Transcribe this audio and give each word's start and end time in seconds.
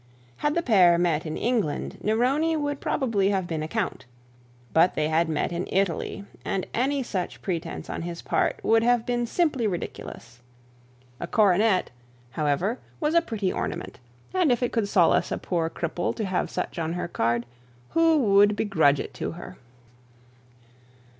Had 0.37 0.55
the 0.55 0.63
pair 0.63 0.97
met 0.97 1.27
in 1.27 1.37
England 1.37 1.99
Neroni 2.03 2.57
would 2.57 2.81
probably 2.81 3.29
have 3.29 3.45
been 3.45 3.61
a 3.61 3.67
count; 3.67 4.05
but 4.73 4.95
they 4.95 5.09
had 5.09 5.29
met 5.29 5.51
in 5.51 5.67
Italy, 5.71 6.25
and 6.43 6.65
any 6.73 7.03
such 7.03 7.43
pretence 7.43 7.87
on 7.87 8.01
his 8.01 8.23
part 8.23 8.59
would 8.63 8.81
have 8.81 9.05
been 9.05 9.27
simply 9.27 9.67
ridiculous. 9.67 10.39
A 11.19 11.27
coronet, 11.27 11.91
however, 12.31 12.79
was 12.99 13.13
a 13.13 13.21
pretty 13.21 13.53
ornament, 13.53 13.99
and 14.33 14.51
if 14.51 14.63
it 14.63 14.71
could 14.71 14.89
solace 14.89 15.31
a 15.31 15.37
poor 15.37 15.69
cripple 15.69 16.15
to 16.15 16.25
have 16.25 16.49
such 16.49 16.79
on 16.79 16.93
her 16.93 17.07
card, 17.07 17.45
who 17.91 18.39
could 18.39 18.55
begrudge 18.55 18.99
it 18.99 19.13
to 19.13 19.33
her? 19.33 19.55